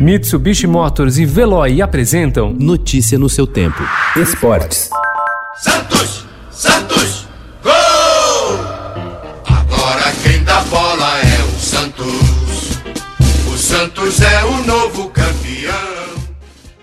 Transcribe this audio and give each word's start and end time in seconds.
Mitsubishi 0.00 0.66
Motors 0.66 1.18
e 1.18 1.26
Veloy 1.26 1.82
apresentam 1.82 2.56
Notícia 2.58 3.18
no 3.18 3.28
seu 3.28 3.46
tempo. 3.46 3.82
Esportes. 4.16 4.88
Santos! 5.62 6.24
Santos! 6.50 7.26
Gol! 7.62 7.72
Agora 9.44 10.10
quem 10.22 10.42
dá 10.42 10.62
bola 10.62 11.18
é 11.18 11.44
o 11.44 11.60
Santos. 11.60 12.80
O 13.46 13.58
Santos 13.58 14.22
é 14.22 14.42
o 14.46 14.64
novo 14.64 15.10
campeão. 15.10 16.19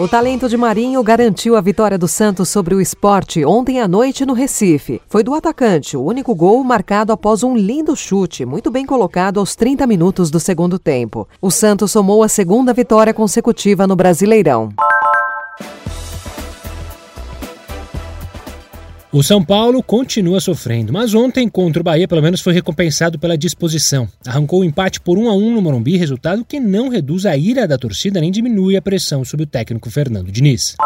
O 0.00 0.06
talento 0.06 0.48
de 0.48 0.56
Marinho 0.56 1.02
garantiu 1.02 1.56
a 1.56 1.60
vitória 1.60 1.98
do 1.98 2.06
Santos 2.06 2.48
sobre 2.48 2.72
o 2.72 2.80
esporte 2.80 3.44
ontem 3.44 3.80
à 3.80 3.88
noite 3.88 4.24
no 4.24 4.32
Recife. 4.32 5.02
Foi 5.08 5.24
do 5.24 5.34
atacante, 5.34 5.96
o 5.96 6.04
único 6.04 6.36
gol 6.36 6.62
marcado 6.62 7.12
após 7.12 7.42
um 7.42 7.56
lindo 7.56 7.96
chute, 7.96 8.44
muito 8.46 8.70
bem 8.70 8.86
colocado 8.86 9.40
aos 9.40 9.56
30 9.56 9.88
minutos 9.88 10.30
do 10.30 10.38
segundo 10.38 10.78
tempo. 10.78 11.26
O 11.42 11.50
Santos 11.50 11.90
somou 11.90 12.22
a 12.22 12.28
segunda 12.28 12.72
vitória 12.72 13.12
consecutiva 13.12 13.88
no 13.88 13.96
Brasileirão. 13.96 14.68
O 19.10 19.22
São 19.22 19.42
Paulo 19.42 19.82
continua 19.82 20.38
sofrendo, 20.38 20.92
mas 20.92 21.14
ontem 21.14 21.48
contra 21.48 21.80
o 21.80 21.84
Bahia 21.84 22.06
pelo 22.06 22.20
menos 22.20 22.42
foi 22.42 22.52
recompensado 22.52 23.18
pela 23.18 23.38
disposição. 23.38 24.06
Arrancou 24.26 24.60
o 24.60 24.64
empate 24.64 25.00
por 25.00 25.16
1 25.16 25.30
a 25.30 25.34
1 25.34 25.54
no 25.54 25.62
Morumbi, 25.62 25.96
resultado 25.96 26.44
que 26.44 26.60
não 26.60 26.90
reduz 26.90 27.24
a 27.24 27.34
ira 27.34 27.66
da 27.66 27.78
torcida 27.78 28.20
nem 28.20 28.30
diminui 28.30 28.76
a 28.76 28.82
pressão 28.82 29.24
sobre 29.24 29.44
o 29.44 29.46
técnico 29.46 29.90
Fernando 29.90 30.30
Diniz. 30.30 30.76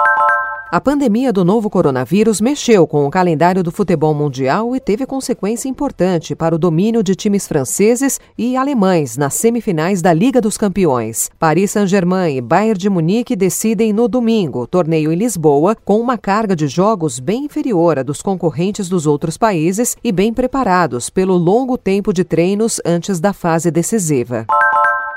A 0.73 0.81
pandemia 0.81 1.31
do 1.35 1.45
novo 1.45 1.69
coronavírus 1.69 2.41
mexeu 2.41 2.87
com 2.87 3.05
o 3.05 3.11
calendário 3.11 3.63
do 3.63 3.71
futebol 3.71 4.15
mundial 4.15 4.75
e 4.75 4.81
teve 4.81 5.05
consequência 5.05 5.69
importante 5.69 6.35
para 6.35 6.55
o 6.55 6.59
domínio 6.59 7.03
de 7.03 7.15
times 7.15 7.47
franceses 7.47 8.19
e 8.39 8.57
alemães 8.57 9.19
nas 9.19 9.35
semifinais 9.35 10.01
da 10.01 10.15
Liga 10.15 10.41
dos 10.41 10.57
Campeões. 10.57 11.31
Paris 11.39 11.73
Saint-Germain 11.73 12.39
e 12.39 12.41
Bayern 12.41 12.79
de 12.79 12.89
Munique 12.89 13.37
decidem 13.37 13.93
no 13.93 14.09
domingo, 14.09 14.67
torneio 14.67 15.13
em 15.13 15.15
Lisboa, 15.15 15.77
com 15.85 16.01
uma 16.01 16.17
carga 16.17 16.57
de 16.57 16.67
jogos 16.67 17.21
bem 17.21 17.45
inferior 17.45 17.99
à 17.99 18.03
dos 18.03 18.23
concorrentes 18.23 18.89
dos 18.89 19.07
outros 19.07 19.37
países 19.37 19.95
e 20.03 20.11
bem 20.11 20.33
preparados 20.33 21.11
pelo 21.11 21.37
longo 21.37 21.77
tempo 21.77 22.15
de 22.15 22.25
treinos 22.25 22.81
antes 22.83 23.21
da 23.21 23.35
fase 23.35 23.71
decisiva. 23.71 24.47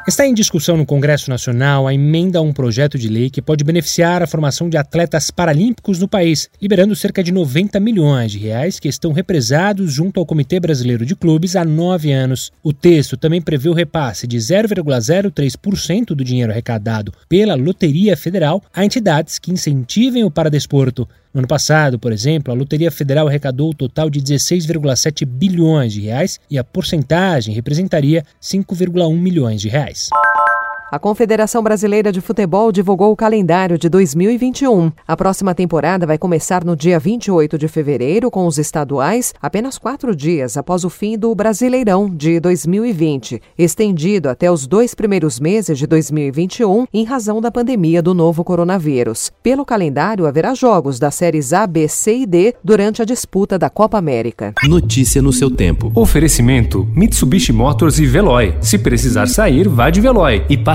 Está 0.08 0.28
em 0.28 0.36
discussão 0.36 0.78
no 0.78 0.86
Congresso 0.86 1.32
Nacional 1.32 1.88
a 1.88 1.94
emenda 1.94 2.38
a 2.38 2.42
um 2.42 2.54
projeto 2.54 2.96
de 2.96 3.08
lei 3.08 3.28
que 3.28 3.42
pode 3.42 3.64
beneficiar 3.64 4.22
a 4.22 4.28
formação 4.28 4.70
de 4.70 4.78
atletas 4.78 5.32
paralímpicos 5.32 5.98
no 5.98 6.08
país, 6.08 6.48
liberando 6.62 6.96
cerca 6.96 7.24
de 7.24 7.32
90 7.32 7.80
milhões 7.80 8.32
de 8.32 8.38
reais 8.38 8.80
que 8.80 8.88
estão 8.88 9.12
represados 9.12 9.92
junto 9.92 10.20
ao 10.20 10.26
Comitê 10.26 10.60
Brasileiro 10.60 11.08
de 11.08 11.16
Clubes 11.16 11.56
há 11.56 11.66
nove 11.66 12.12
anos. 12.12 12.52
O 12.62 12.72
texto 12.72 13.18
também 13.18 13.42
prevê 13.42 13.68
o 13.68 13.74
repasse 13.74 14.28
de 14.28 14.38
0,03% 14.38 16.10
do 16.10 16.24
dinheiro 16.24 16.52
arrecadado 16.52 17.12
pela 17.28 17.56
Loteria 17.56 18.16
Federal 18.16 18.62
a 18.72 18.86
entidades 18.86 19.40
que 19.40 19.52
incentivem 19.52 20.24
o 20.24 20.30
paradesporto. 20.30 21.10
No 21.36 21.40
ano 21.40 21.50
passado, 21.50 22.00
por 22.00 22.14
exemplo, 22.14 22.54
a 22.54 22.56
Loteria 22.56 22.90
Federal 22.90 23.28
arrecadou 23.28 23.72
um 23.72 23.74
total 23.74 24.10
de 24.10 24.22
16,7 24.22 25.26
bilhões 25.26 25.92
de 25.92 26.00
reais 26.00 26.40
e 26.50 26.58
a 26.58 26.64
porcentagem 26.64 27.54
representaria 27.54 28.24
5,1 28.42 29.14
milhões 29.20 29.60
de 29.60 29.68
reais. 29.68 30.08
A 30.92 31.00
Confederação 31.00 31.64
Brasileira 31.64 32.12
de 32.12 32.22
Futebol 32.22 32.72
divulgou 32.72 33.12
o 33.12 33.16
calendário 33.16 33.76
de 33.76 33.90
2021. 33.90 34.92
A 35.08 35.18
próxima 35.18 35.56
temporada 35.56 36.06
vai 36.06 36.16
começar 36.16 36.64
no 36.64 36.76
dia 36.76 37.00
28 37.00 37.58
de 37.58 37.68
fevereiro 37.68 38.30
com 38.30 38.46
os 38.46 38.60
estaduais, 38.60 39.34
apenas 39.42 39.80
quatro 39.80 40.16
dias 40.16 40.58
após 40.58 40.86
o 40.86 40.90
fim 40.90 41.18
do 41.18 41.34
Brasileirão 41.34 42.08
de 42.08 42.40
2020, 42.40 43.42
estendido 43.58 44.30
até 44.30 44.52
os 44.52 44.68
dois 44.68 44.94
primeiros 44.94 45.40
meses 45.40 45.80
de 45.80 45.88
2021 45.88 46.86
em 46.94 47.04
razão 47.04 47.42
da 47.42 47.50
pandemia 47.50 48.00
do 48.00 48.14
novo 48.14 48.44
coronavírus. 48.44 49.32
Pelo 49.42 49.66
calendário, 49.66 50.28
haverá 50.28 50.54
jogos 50.54 51.00
das 51.00 51.16
séries 51.16 51.52
A, 51.52 51.66
B, 51.66 51.88
C 51.88 52.16
e 52.20 52.26
D 52.28 52.54
durante 52.64 53.02
a 53.02 53.06
disputa 53.06 53.58
da 53.58 53.72
Copa 53.72 53.98
América. 53.98 54.54
Notícia 54.64 55.20
no 55.20 55.34
seu 55.34 55.50
tempo. 55.50 55.92
Oferecimento: 55.96 56.88
Mitsubishi 56.96 57.52
Motors 57.52 57.98
e 57.98 58.06
Veloy. 58.06 58.56
Se 58.62 58.78
precisar 58.78 59.28
sair, 59.28 59.68
vá 59.68 59.90
de 59.90 60.00
Veloy 60.00 60.46
e 60.48 60.56
passe 60.56 60.75